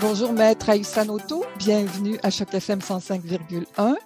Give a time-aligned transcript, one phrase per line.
[0.00, 1.44] Bonjour, Maître Aïssa Noto.
[1.58, 3.96] Bienvenue à Choc FM 105,1.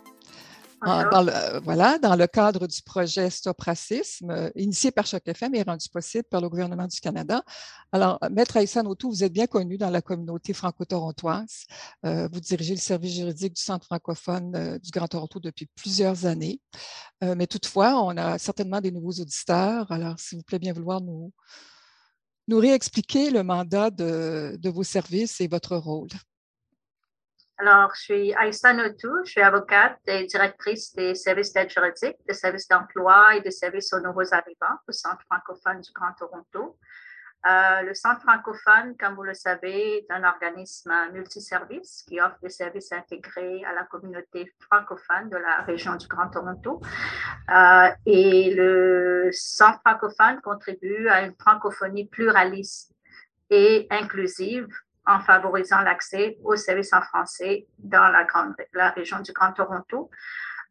[0.84, 5.54] Dans le, voilà, dans le cadre du projet Stop Racisme, euh, initié par Choc FM
[5.54, 7.42] et rendu possible par le gouvernement du Canada.
[7.92, 11.66] Alors, Maître Aïssa Noto, vous êtes bien connu dans la communauté franco-torontoise.
[12.06, 16.24] Euh, vous dirigez le service juridique du Centre francophone euh, du Grand Toronto depuis plusieurs
[16.24, 16.60] années.
[17.20, 19.92] mais toutefois, on a certainement des nouveaux auditeurs.
[19.92, 21.32] Alors, s'il vous plaît, bien vouloir nous,
[22.52, 26.10] nous réexpliquer le mandat de, de vos services et votre rôle.
[27.56, 32.34] Alors, je suis Aïssa Notou, je suis avocate et directrice des services d'aide juridique, des
[32.34, 36.76] services d'emploi et des services aux nouveaux arrivants au Centre francophone du Grand Toronto.
[37.44, 42.50] Euh, le Centre francophone, comme vous le savez, est un organisme multiservice qui offre des
[42.50, 46.80] services intégrés à la communauté francophone de la région du Grand Toronto.
[47.50, 52.92] Euh, et le Centre francophone contribue à une francophonie pluraliste
[53.50, 54.68] et inclusive
[55.04, 58.06] en favorisant l'accès aux services en français dans
[58.72, 60.10] la, région du Grand Toronto.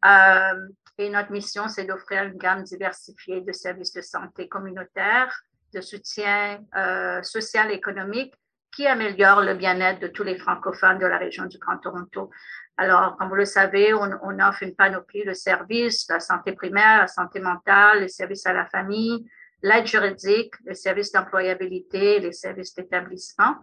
[0.06, 5.42] Euh, et notre mission, c'est d'offrir une gamme diversifiée de services de santé communautaire
[5.72, 8.34] de soutien euh, social et économique
[8.74, 12.30] qui améliore le bien-être de tous les francophones de la région du Grand Toronto.
[12.78, 17.06] Alors, comme vous le savez, on, offre une panoplie de services, la santé primaire, la
[17.06, 19.26] santé mentale, les services à la famille,
[19.62, 23.56] l'aide juridique, les services d'employabilité, les services d'établissement.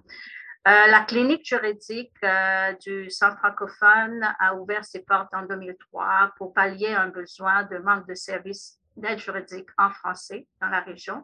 [0.67, 6.53] Euh, la clinique juridique euh, du Centre francophone a ouvert ses portes en 2003 pour
[6.53, 11.23] pallier un besoin de manque de services d'aide juridique en français dans la région.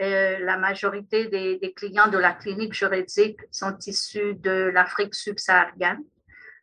[0.00, 6.02] Euh, la majorité des, clients de la clinique juridique sont issus de l'Afrique subsaharienne,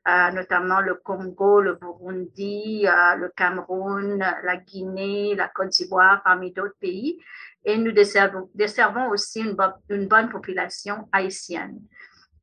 [0.07, 6.51] euh, notamment le Congo, le Burundi, euh, le Cameroun, la Guinée, la Côte d'Ivoire, parmi
[6.51, 7.19] d'autres pays.
[7.65, 9.55] Et nous desservons, desservons aussi une,
[9.89, 11.79] une, bonne population haïtienne.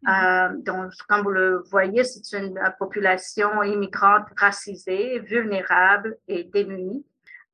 [0.04, 0.62] Mm-hmm.
[0.62, 7.04] donc, comme vous le voyez, c'est une population immigrante racisée, vulnérable et démunie.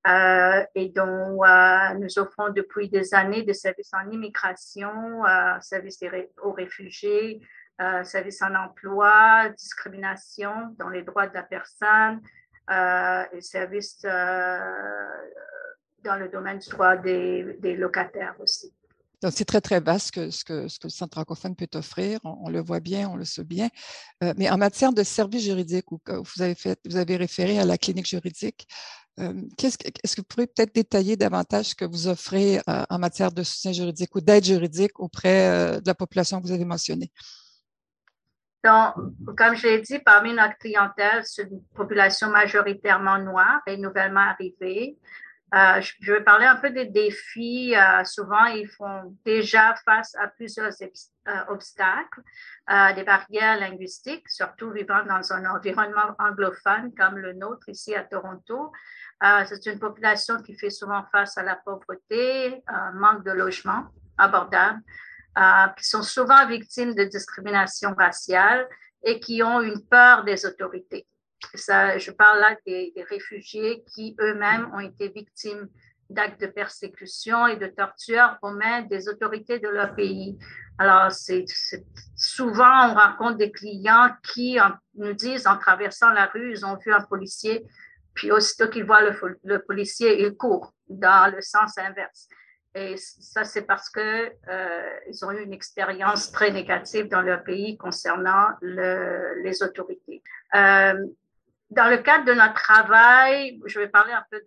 [0.05, 6.01] Euh, et dont euh, nous offrons depuis des années des services en immigration, euh, services
[6.43, 7.41] aux réfugiés,
[8.05, 12.21] services en emploi, discrimination dans les droits de la personne
[12.71, 14.13] et services dans
[16.17, 18.73] le domaine du droit des, locataires aussi.
[19.21, 22.21] Donc, c'est très, très vaste ce que, ce, que, le Centre francophone peut offrir.
[22.23, 23.69] On, le voit bien, on le sait bien.
[24.37, 28.69] mais en matière de services juridiques, vous vous avez référé à la clinique juridique,
[29.19, 33.73] est-ce que vous pourriez peut-être détailler davantage ce que vous offrez en matière de soutien
[33.73, 37.11] juridique ou d'aide juridique auprès de la population que vous avez mentionnée?
[38.65, 38.95] Donc,
[39.37, 44.97] comme je l'ai dit, parmi notre clientèle, c'est une population majoritairement noire et nouvellement arrivée.
[45.55, 47.75] Euh, je vais parler un peu des défis.
[47.77, 52.23] Euh, souvent, ils font déjà face à plusieurs euh, obstacles,
[52.95, 58.73] des barrières linguistiques, surtout vivant dans un environnement anglophone comme le nôtre ici à Toronto.
[59.47, 62.63] C'est une population qui fait souvent face à la pauvreté,
[62.95, 63.85] manque de logement
[64.19, 64.81] abordable,
[65.79, 68.69] qui sont souvent victimes de discrimination raciale
[69.05, 71.07] et qui ont une peur des autorités.
[71.55, 75.69] Ça, je parle là des, réfugiés qui eux-mêmes ont été victimes
[76.09, 80.39] d'actes de persécution et de torture aux mains des autorités de leur pays.
[80.79, 81.11] Alors,
[82.17, 84.59] souvent, on rencontre des clients qui
[84.95, 87.67] nous disent en traversant la rue, ils ont vu un policier,
[88.15, 92.29] puis aussitôt qu'ils voient le, policier, ils courent dans le sens inverse.
[92.75, 97.77] Et ça, c'est parce qu'ils euh, ont eu une expérience très négative dans leur pays
[97.77, 100.23] concernant le, les autorités.
[100.55, 101.07] Euh,
[101.71, 104.43] dans le cadre de notre travail, je vais parler un peu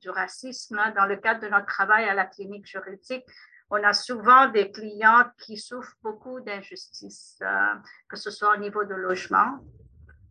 [0.00, 0.92] du racisme, hein.
[0.96, 3.24] dans le cadre de notre travail à la clinique juridique,
[3.70, 7.74] on a souvent des clients qui souffrent beaucoup d'injustice, euh,
[8.08, 9.60] que ce soit au niveau de logement,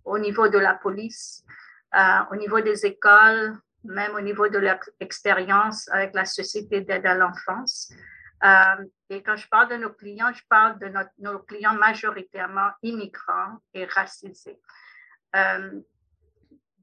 [0.04, 1.46] au niveau de la police,
[2.32, 7.16] au niveau des écoles, même au niveau de leur expérience avec la Société d'aide à
[7.16, 7.92] l'enfance.
[8.44, 13.58] Euh, et quand je parle de nos clients, je parle de nos clients majoritairement immigrants
[13.74, 14.58] et racisés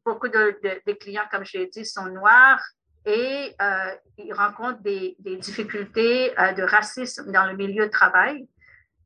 [0.07, 2.63] beaucoup de, clients, comme je l'ai dit, sont noirs
[3.05, 8.49] et euh, ils rencontrent des, difficultés euh, de racisme dans le milieu de travail.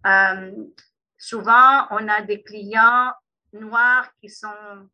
[0.07, 0.53] Euh,
[1.17, 3.13] souvent, on a des clients
[3.55, 4.89] noirs qui sont,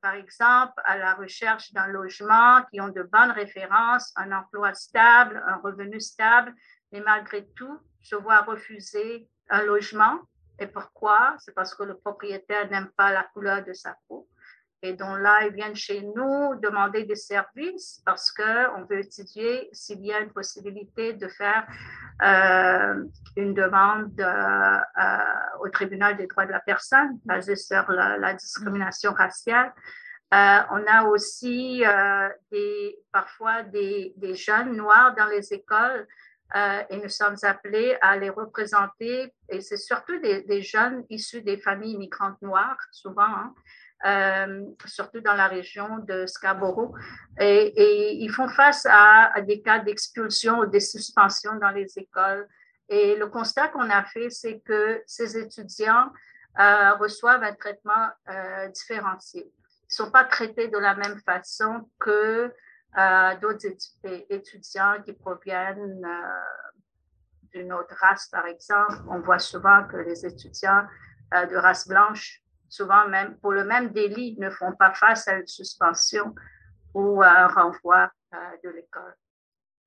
[0.00, 5.42] par exemple, à la recherche d'un logement, qui ont de bonnes références, un emploi stable,
[5.46, 6.54] un revenu stable,
[6.92, 10.20] mais malgré tout, se voient refuser un logement.
[10.58, 11.34] Et pourquoi?
[11.38, 14.28] C'est parce que le propriétaire n'aime pas la couleur de sa peau
[14.84, 20.04] et dont là, ils viennent chez nous demander des services parce qu'on veut étudier s'il
[20.04, 21.66] y a une possibilité de faire
[22.22, 23.02] euh,
[23.34, 29.14] une demande euh, euh, au tribunal des droits de la personne basée sur la, discrimination
[29.14, 29.72] raciale.
[30.30, 31.82] on a aussi
[32.52, 36.06] des, parfois des, des, jeunes noirs dans les écoles
[36.90, 39.32] et nous sommes appelés à les représenter.
[39.48, 43.54] Et c'est surtout des, des, jeunes issus des familles immigrantes noires, souvent, hein,
[44.04, 46.94] euh, surtout dans la région de Scarborough.
[47.40, 52.46] Et, ils font face à, des cas d'expulsion ou de suspension dans les écoles.
[52.90, 56.12] Et le constat qu'on a fait, c'est que ces étudiants
[56.60, 59.42] euh, reçoivent un traitement euh, différencié.
[59.42, 62.52] Ils ne sont pas traités de la même façon que
[63.40, 63.66] d'autres
[64.30, 66.06] étudiants qui proviennent
[67.52, 68.94] d'une autre race, par exemple.
[69.08, 70.86] On voit souvent que les étudiants
[71.32, 75.46] de race blanche souvent même pour le même délit, ne font pas face à une
[75.46, 76.34] suspension
[76.94, 79.16] ou à un renvoi euh, de l'école.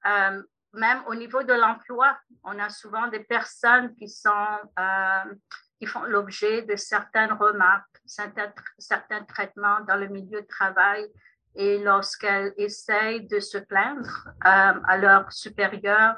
[0.06, 0.44] Euh,
[0.74, 5.34] même au niveau de l'emploi, on a souvent des personnes qui, sont, euh,
[5.80, 11.06] qui font l'objet de certaines remarques, certains, certains traitements dans le milieu de travail.
[11.56, 16.16] Et lorsqu'elles essayent de se plaindre à leur supérieur,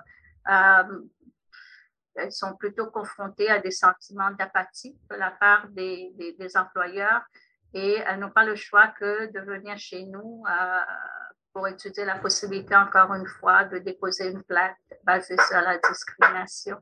[2.16, 7.22] elles sont plutôt confrontées à des sentiments d'apathie de la part des, des, employeurs
[7.74, 10.80] et elles n'ont pas le choix que de venir chez nous euh,
[11.54, 16.78] pour étudier la possibilité, encore une fois, de déposer une plainte basée sur la discrimination.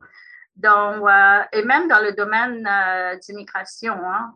[0.56, 4.34] Donc, euh, et même dans le domaine euh, d'immigration, hein,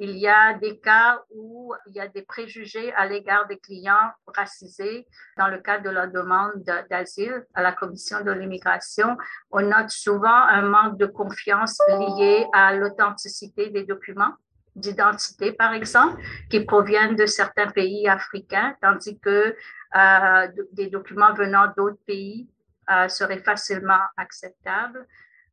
[0.00, 4.10] il y a des cas où il y a des préjugés à l'égard des clients
[4.26, 5.06] racisés
[5.36, 9.18] dans le cadre de leur demande d'asile à la Commission de l'immigration.
[9.50, 14.32] On note souvent un manque de confiance lié à l'authenticité des documents
[14.74, 19.54] d'identité, par exemple, qui proviennent de certains pays africains, tandis que
[19.96, 22.48] euh, des documents venant d'autres pays
[22.90, 25.06] euh, seraient facilement acceptables.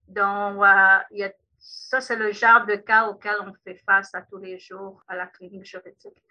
[0.07, 1.31] Donc, euh, il y a
[1.69, 5.15] ça, c'est le genre de cas auquel on fait face à tous les jours à
[5.15, 6.23] la clinique juridique.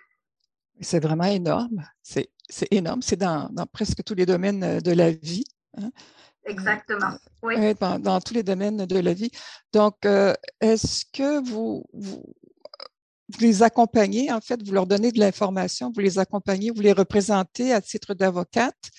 [0.81, 1.87] C'est vraiment énorme.
[2.03, 2.29] C'est
[2.71, 3.03] énorme.
[3.03, 5.44] C'est dans, presque tous les domaines euh, de la vie.
[5.77, 5.91] Hein.
[6.44, 7.12] Exactement.
[7.43, 7.75] Oui.
[7.75, 9.31] Dans, tous les domaines de la vie.
[9.73, 12.25] Donc, euh, est-ce que vous, vous,
[13.41, 17.73] les accompagnez, en fait, vous leur donnez de l'information, vous les accompagnez, vous les représentez
[17.73, 18.91] à titre d'avocate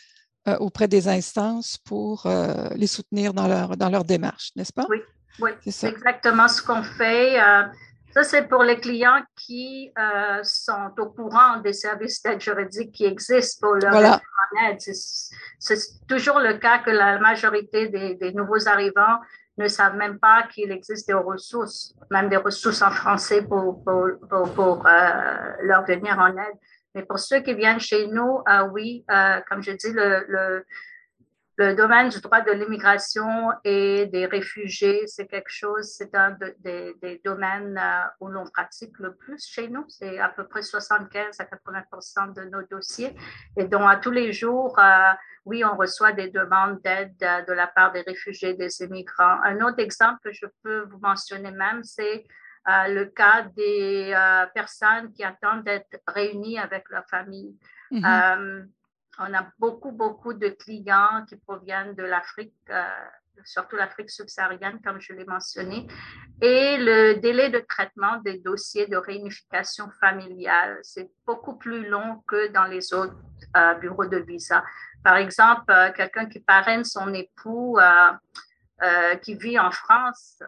[0.47, 2.27] euh, auprès des instances pour
[2.75, 4.85] les soutenir dans leur, dans leur démarche, n'est-ce pas?
[4.89, 4.97] Oui,
[5.39, 7.39] oui, c'est exactement ce qu'on fait.
[7.39, 7.63] Euh,
[8.11, 13.05] ça, c'est pour les clients qui euh, sont au courant des services d'aide juridique qui
[13.05, 14.21] existent pour leur voilà.
[14.67, 14.79] aide.
[14.79, 19.19] C'est toujours le cas que la majorité des, nouveaux arrivants
[19.57, 24.87] ne savent même pas qu'il existe des ressources, même des ressources en français pour, pour,
[24.87, 26.57] euh, leur venir en aide.
[26.95, 28.41] Mais pour ceux qui viennent chez nous,
[28.71, 29.05] oui,
[29.47, 30.65] comme je dis, le le
[31.57, 37.79] domaine du droit de l'immigration et des réfugiés, c'est quelque chose, c'est un des, domaines
[37.81, 39.83] euh, où l'on pratique le plus chez nous.
[39.87, 43.15] C'est à peu près 75 à 80% de nos dossiers.
[43.57, 45.11] Et donc, à tous les jours, euh,
[45.45, 49.41] oui, on reçoit des demandes d'aide euh, de la part des réfugiés, des immigrants.
[49.43, 52.25] Un autre exemple que je peux vous mentionner même, c'est
[52.69, 54.13] le cas des
[54.53, 57.57] personnes qui attendent d'être réunies avec leur famille.
[57.91, 58.67] Mm-hmm
[59.19, 62.83] on a beaucoup, beaucoup de clients qui proviennent de l'Afrique, euh,
[63.43, 65.87] surtout l'Afrique subsaharienne, comme je l'ai mentionné.
[66.41, 72.47] Et le délai de traitement des dossiers de réunification familiale, c'est beaucoup plus long que
[72.51, 73.15] dans les autres
[73.55, 74.63] euh, bureaux de visa.
[75.03, 77.79] Par exemple, euh, quelqu'un qui parraine son époux
[79.23, 80.43] qui vit en France,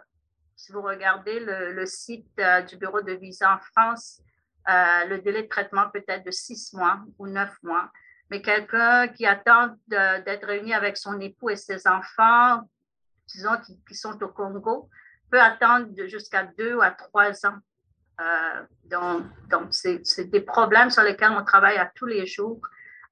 [0.55, 4.21] si vous regardez le, le site du bureau de visa en France,
[4.67, 7.89] le délai de traitement peut être de six mois ou neuf mois
[8.29, 12.61] mais quelqu'un qui attend d'être réuni avec son époux et ses enfants,
[13.27, 13.57] disons,
[13.87, 14.89] qui, sont au Congo,
[15.31, 17.57] peut attendre jusqu'à deux à trois ans.
[18.21, 22.61] Euh, donc, c'est des problèmes sur lesquels on travaille à tous les jours.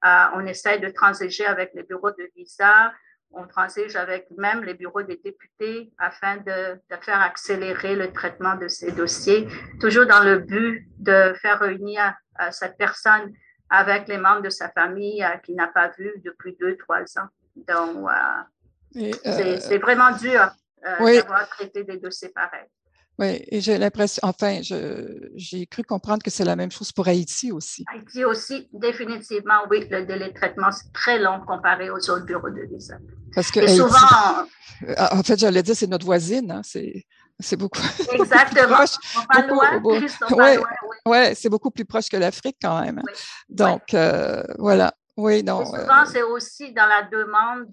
[0.04, 2.92] Euh, on essaie de transiger avec les bureaux de visa,
[3.32, 8.54] on transige avec même les bureaux des députés afin de, de, faire accélérer le traitement
[8.54, 9.48] de ces dossiers,
[9.80, 13.32] toujours dans le but de faire réunir euh, cette personne
[13.70, 17.28] avec les membres de sa famille euh, qu'il n'a pas vu depuis deux, trois ans.
[17.56, 18.08] Donc,
[18.96, 20.48] euh, euh, c'est vraiment dur
[20.82, 22.68] d'avoir traité des dossiers pareils.
[23.18, 27.50] Oui, et j'ai l'impression, enfin, j'ai cru comprendre que c'est la même chose pour Haïti
[27.50, 27.84] aussi.
[27.92, 32.50] Haïti aussi, définitivement, oui, le délai de traitement, c'est très long comparé aux autres bureaux
[32.50, 32.96] de visa.
[33.34, 34.46] Parce que souvent.
[35.10, 36.52] En fait, j'allais dire, c'est notre voisine.
[36.52, 37.06] Hein, C'est
[37.56, 37.80] beaucoup.
[38.12, 38.74] Exactement.
[38.74, 38.96] proche,
[39.34, 39.82] va loin,
[40.30, 40.58] ouais,
[41.06, 43.02] ouais, c'est beaucoup plus proche que l'Afrique quand même.
[43.48, 44.92] Donc, euh, voilà.
[45.16, 45.64] Oui, non.
[45.64, 47.66] souvent, c'est aussi dans la demande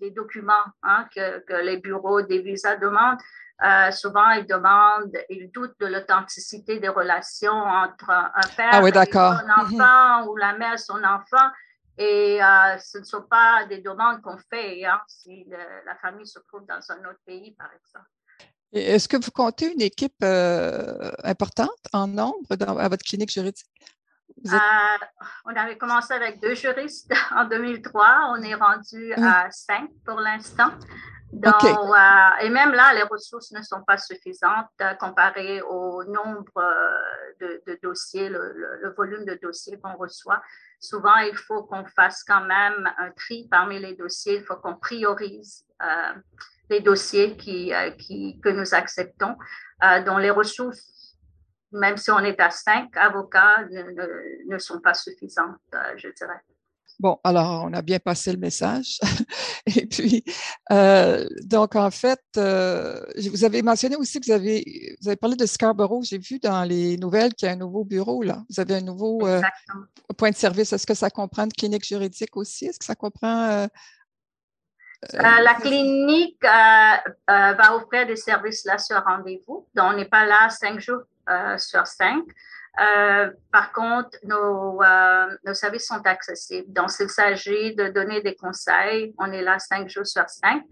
[0.00, 3.18] des documents hein, que, que, les bureaux des visas demandent.
[3.62, 9.12] Euh, souvent, ils demandent, ils doutent de l'authenticité des relations entre un père ah et
[9.12, 9.80] son mhm.
[9.80, 11.50] enfant ou la mère et son enfant.
[11.98, 15.46] Et euh, ce ne sont pas des demandes qu'on fait hein, si
[15.84, 18.08] la famille se trouve dans un autre pays, par exemple.
[18.72, 23.66] Est-ce que vous comptez une équipe euh, importante en nombre dans, à votre clinique juridique?
[25.44, 28.34] on avait commencé avec deux juristes en 2003.
[28.36, 30.70] On est rendu à cinq pour l'instant.
[31.32, 36.58] Donc, euh, et même là, les ressources ne sont pas suffisantes euh, comparées au nombre
[36.58, 40.42] euh, de, dossiers, le, volume de dossiers qu'on reçoit.
[40.80, 44.38] Souvent, il faut qu'on fasse quand même un tri parmi les dossiers.
[44.38, 45.64] Il faut qu'on priorise
[46.68, 49.36] les dossiers qui, qui, que nous acceptons,
[50.06, 51.16] dont les ressources,
[51.72, 55.58] même si on est à cinq avocats, ne, ne sont pas suffisantes,
[55.96, 56.40] je dirais.
[57.00, 59.00] Bon, alors, on a bien passé le message.
[59.74, 60.22] Et puis,
[60.70, 65.34] euh, donc, en fait, euh, vous avez mentionné aussi que vous avez, vous avez parlé
[65.34, 66.04] de Scarborough.
[66.04, 68.44] J'ai vu dans les nouvelles qu'il y a un nouveau bureau, là.
[68.50, 69.40] Vous avez un nouveau euh,
[70.18, 70.74] point de service.
[70.74, 72.66] Est-ce que ça comprend une clinique juridique aussi?
[72.66, 73.66] Est-ce que ça comprend.
[75.12, 79.66] La clinique va offrir des services là sur rendez-vous.
[79.74, 81.02] Donc, on n'est pas là cinq jours
[81.58, 82.24] sur cinq.
[82.78, 86.72] Euh, par contre, nos, euh, nos, services sont accessibles.
[86.72, 90.62] Donc, s'il s'agit de donner des conseils, on est là cinq jours sur cinq.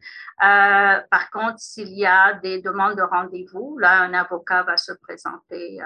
[0.43, 4.93] Euh, par contre, s'il y a des demandes de rendez-vous, là, un avocat va se
[4.93, 5.81] présenter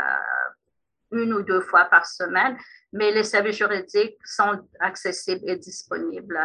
[1.13, 2.57] une ou deux fois par semaine,
[2.93, 6.39] mais les services juridiques sont accessibles et disponibles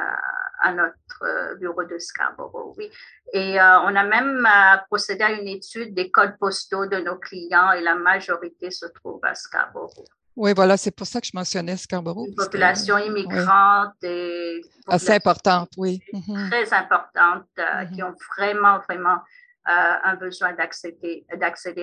[0.62, 2.89] à, notre euh, bureau de Scarborough, oui.
[3.33, 7.17] Et euh, on a même euh, procédé à une étude des codes postaux de nos
[7.17, 10.07] clients et la majorité se trouve à Scarborough.
[10.36, 12.27] Oui, voilà, c'est pour ça que je mentionnais Scarborough.
[12.27, 16.00] Une population immigrante et assez importante, oui.
[16.13, 16.50] Mhm.
[16.50, 17.91] Très importante, mhm.
[17.91, 19.17] qui ont vraiment, vraiment
[19.65, 21.25] un besoin d'accéder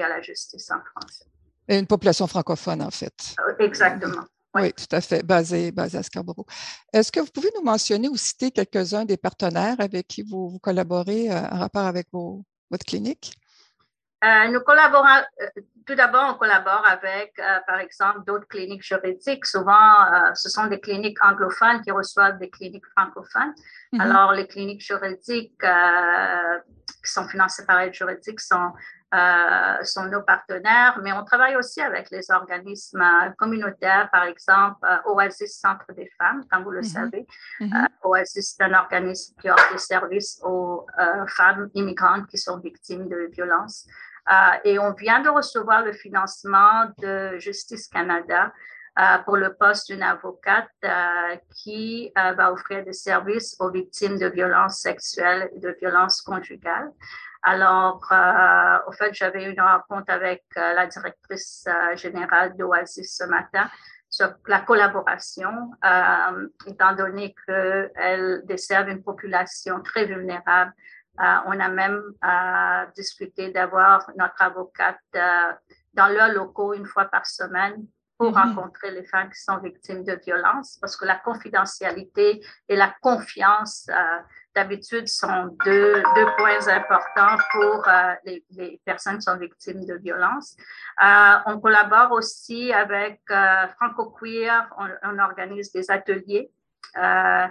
[0.01, 1.25] à la justice en France.
[1.69, 3.35] Et une population francophone, en fait.
[3.59, 4.25] Exactement.
[4.55, 6.47] Oui, tout à fait, basé, basé à Scarborough.
[6.93, 11.31] Est-ce que vous pouvez nous mentionner ou citer quelques-uns des partenaires avec qui vous, collaborez
[11.31, 13.35] euh, en rapport avec vos, votre clinique?
[14.23, 15.47] Euh, nous collaborons, euh,
[15.85, 17.35] tout d'abord, on collabore avec,
[17.67, 19.45] par exemple, d'autres cliniques juridiques.
[19.45, 23.53] Souvent, ce sont des cliniques anglophones qui reçoivent des cliniques francophones.
[23.93, 24.01] Mm-hmm.
[24.01, 28.73] Alors, les cliniques juridiques qui sont financées par l'aide juridique sont
[29.15, 34.79] euh, sont nos partenaires, mais on travaille aussi avec les organismes euh, communautaires, par exemple
[34.85, 36.93] euh, Oasis Centre des femmes, comme vous le mm-hmm.
[36.93, 37.27] savez.
[37.61, 37.87] Mm-hmm.
[38.03, 40.87] Oasis est un organisme qui offre des services aux
[41.29, 43.87] femmes immigrantes qui sont victimes de violences.
[44.65, 48.53] et on vient de recevoir le financement de Justice Canada
[49.25, 50.71] pour le poste d'une avocate
[51.51, 56.91] qui va offrir des services aux victimes de violences sexuelles et de violences conjugales.
[57.47, 63.25] Alors, euh, au fait, j'avais une rencontre avec euh, la directrice euh, générale d'Oasis ce
[63.25, 63.69] matin
[64.09, 65.73] sur la collaboration,
[66.69, 70.73] étant donné qu'elle dessert une population très vulnérable.
[71.19, 72.01] on a même
[72.95, 75.01] discuté d'avoir notre avocate
[75.95, 77.85] dans leurs locaux une fois par semaine
[78.19, 78.55] pour mm-hmm.
[78.55, 83.89] rencontrer les femmes qui sont victimes de violences, parce que la confidentialité et la confiance
[84.55, 89.95] d'habitude sont deux, deux, points importants pour euh, les, les, personnes qui sont victimes de
[89.95, 90.57] violences.
[91.03, 94.69] Euh, on collabore aussi avec euh, Franco Queer,
[95.03, 96.51] on, organise des ateliers.
[96.97, 97.47] Euh,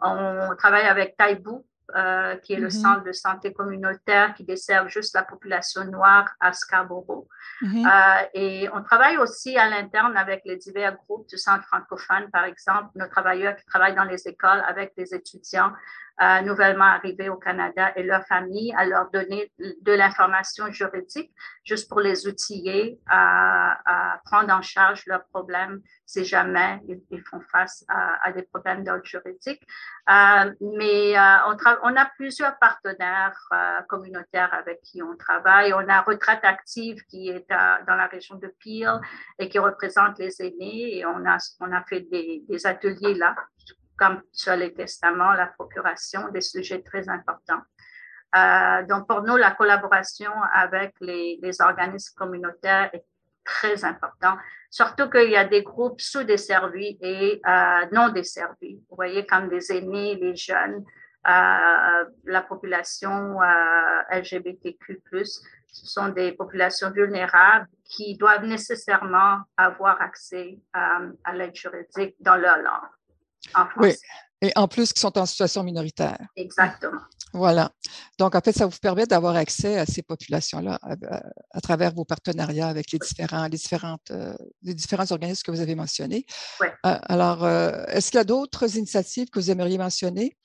[0.00, 1.64] on travaille avec Taibou,
[1.96, 2.82] euh, qui est le mm-hmm.
[2.82, 7.26] centre de santé communautaire qui dessert juste la population noire à Scarborough.
[7.62, 7.86] Mm-hmm.
[7.86, 12.44] euh, et on travaille aussi à l'interne avec les divers groupes du centre francophone, par
[12.44, 15.72] exemple, nos travailleurs qui travaillent dans les écoles avec les étudiants
[16.20, 21.32] euh, nouvellement arrivés au Canada et leurs familles, à leur donner de l'information juridique
[21.64, 27.40] juste pour les outiller à, à, prendre en charge leurs problèmes si jamais ils, font
[27.52, 29.62] face à, des problèmes d'ordre juridique.
[30.08, 35.74] Euh, mais euh, on, a plusieurs partenaires euh, communautaires avec qui on travaille.
[35.74, 38.98] On a Retraite Active qui est dans la région de Peel
[39.38, 43.36] et qui représente les aînés et on a, on a fait des ateliers là
[43.98, 47.62] comme sur les testaments, la procuration, des sujets très importants.
[48.36, 53.04] Euh, donc, pour nous, la collaboration avec les, les, organismes communautaires est
[53.48, 54.38] très importante,
[54.70, 58.82] surtout qu'il y a des groupes sous-desservis et euh, non desservis.
[58.88, 60.84] Vous voyez, comme les aînés, les jeunes,
[61.26, 65.00] euh, la population euh, LGBTQ+,
[65.66, 72.58] ce sont des populations vulnérables qui doivent nécessairement avoir accès à l'aide juridique dans leur
[72.58, 72.90] langue,
[73.54, 73.98] en français.
[74.02, 74.18] Oui.
[74.40, 76.18] Et en plus, qui sont en situation minoritaire.
[76.36, 77.00] Exactement.
[77.32, 77.70] Voilà.
[78.18, 80.78] Donc, en fait, ça vous permet d'avoir accès à ces populations-là
[81.50, 85.60] à, travers vos partenariats avec les différents, les différentes, euh, les différents organismes que vous
[85.60, 86.24] avez mentionnés.
[86.60, 86.68] Oui.
[86.86, 90.36] Euh, alors, euh, est-ce qu'il y a d'autres initiatives que vous aimeriez mentionner?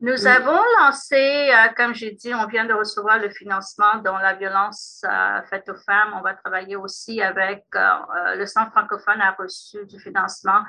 [0.00, 5.04] Nous avons lancé, comme j'ai dit, on vient de recevoir le financement dans la violence
[5.50, 6.14] faite aux femmes.
[6.18, 10.62] On va travailler aussi avec le Centre francophone a reçu du financement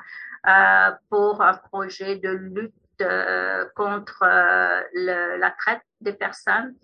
[1.08, 4.82] pour un projet de lutte euh, contre euh,
[5.38, 6.74] la traite des personnes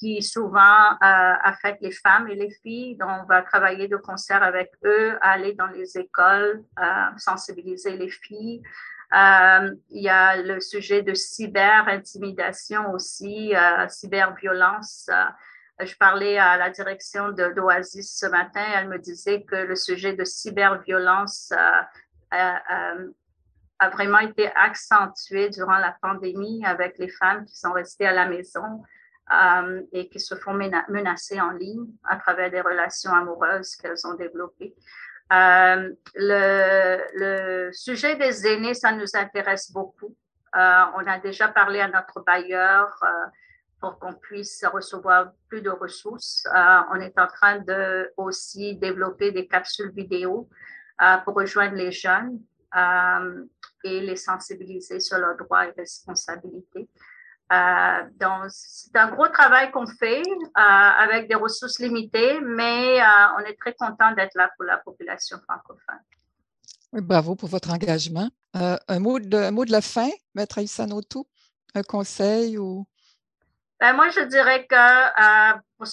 [0.00, 0.96] qui souvent euh,
[1.42, 2.96] affecte les femmes et les filles.
[2.96, 6.62] Donc, on va travailler de concert avec eux, aller dans les écoles,
[7.16, 8.62] sensibiliser les filles.
[9.14, 13.52] Il y a le sujet de cyber-intimidation aussi,
[13.88, 15.10] cyber-violence.
[15.80, 18.64] je parlais à la direction d'Oasis ce matin.
[18.74, 21.52] Elle me disait que le sujet de cyber-violence
[22.30, 28.26] a vraiment été accentué durant la pandémie avec les femmes qui sont restées à la
[28.26, 28.82] maison
[29.32, 34.14] euh, et qui se font menacer en ligne à travers des relations amoureuses qu'elles ont
[34.14, 34.74] développées.
[35.32, 40.14] Euh, le, sujet des aînés, ça nous intéresse beaucoup.
[40.54, 42.88] Euh, on a déjà parlé à notre bailleur
[43.80, 46.46] pour qu'on puisse recevoir plus de ressources.
[46.92, 50.48] on est en train de aussi développer des capsules vidéo
[51.24, 52.38] pour rejoindre les jeunes
[52.74, 53.44] euh,
[53.84, 56.88] et les sensibiliser sur leurs droits et responsabilités.
[57.50, 63.00] Euh, donc, c'est un gros travail qu'on fait euh, avec des ressources limitées, mais
[63.36, 66.00] on est très content d'être là pour la population francophone.
[66.92, 68.28] Bravo pour votre engagement.
[68.54, 70.86] un, mot de, mot de la fin, Maître Aïssa
[71.74, 72.86] un conseil ou?
[73.82, 75.88] Ben, moi, je dirais que euh, pour,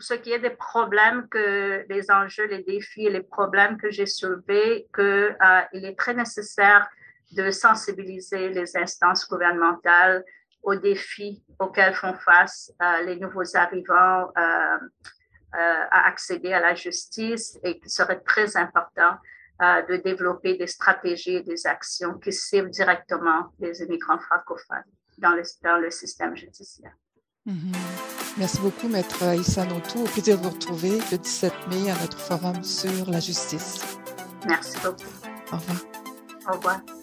[0.00, 4.06] ce qui est des problèmes, que les enjeux, les défis et les problèmes que j'ai
[4.06, 6.88] soulevés, qu'il euh, est très nécessaire
[7.32, 10.24] de sensibiliser les instances gouvernementales
[10.66, 14.30] aux défis auxquels font face euh, les nouveaux arrivants
[15.58, 19.16] à accéder à la justice et qu'il serait très important
[19.58, 24.84] de développer des stratégies et des actions qui ciblent directement les immigrants francophones
[25.16, 26.92] dans le, dans le système judiciaire.
[27.46, 27.72] Mhm.
[28.38, 30.02] Merci beaucoup, Maître Aïssa Notou.
[30.02, 33.98] Au plaisir de vous retrouver le 17 mai à notre forum sur la justice.
[34.46, 35.04] Merci beaucoup.
[35.52, 35.78] Au revoir.
[36.48, 36.95] Au revoir.